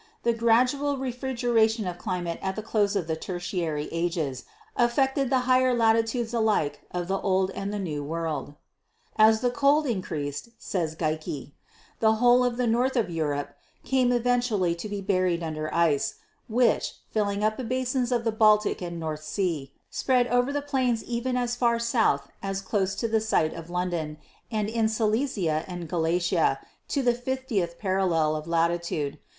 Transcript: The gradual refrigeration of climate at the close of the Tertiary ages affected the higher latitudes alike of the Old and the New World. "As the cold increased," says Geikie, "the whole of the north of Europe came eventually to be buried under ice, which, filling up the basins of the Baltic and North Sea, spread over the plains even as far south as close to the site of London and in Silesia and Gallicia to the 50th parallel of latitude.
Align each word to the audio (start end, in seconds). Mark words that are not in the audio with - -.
The 0.23 0.33
gradual 0.33 0.97
refrigeration 0.97 1.85
of 1.85 1.99
climate 1.99 2.39
at 2.41 2.55
the 2.55 2.63
close 2.63 2.95
of 2.95 3.05
the 3.05 3.15
Tertiary 3.15 3.87
ages 3.91 4.45
affected 4.75 5.29
the 5.29 5.41
higher 5.41 5.75
latitudes 5.75 6.33
alike 6.33 6.81
of 6.89 7.07
the 7.07 7.19
Old 7.21 7.51
and 7.51 7.71
the 7.71 7.77
New 7.77 8.03
World. 8.03 8.55
"As 9.15 9.41
the 9.41 9.51
cold 9.51 9.85
increased," 9.85 10.49
says 10.57 10.95
Geikie, 10.95 11.51
"the 11.99 12.13
whole 12.13 12.43
of 12.43 12.57
the 12.57 12.65
north 12.65 12.95
of 12.95 13.11
Europe 13.11 13.53
came 13.83 14.11
eventually 14.11 14.73
to 14.73 14.89
be 14.89 15.01
buried 15.01 15.43
under 15.43 15.71
ice, 15.71 16.15
which, 16.47 16.95
filling 17.11 17.43
up 17.43 17.57
the 17.57 17.63
basins 17.63 18.11
of 18.11 18.23
the 18.23 18.31
Baltic 18.31 18.81
and 18.81 18.99
North 18.99 19.21
Sea, 19.21 19.71
spread 19.91 20.25
over 20.29 20.51
the 20.51 20.63
plains 20.63 21.03
even 21.03 21.37
as 21.37 21.55
far 21.55 21.77
south 21.77 22.27
as 22.41 22.59
close 22.59 22.95
to 22.95 23.07
the 23.07 23.21
site 23.21 23.53
of 23.53 23.69
London 23.69 24.17
and 24.49 24.67
in 24.67 24.89
Silesia 24.89 25.63
and 25.67 25.87
Gallicia 25.87 26.57
to 26.87 27.03
the 27.03 27.13
50th 27.13 27.77
parallel 27.77 28.35
of 28.35 28.47
latitude. 28.47 29.19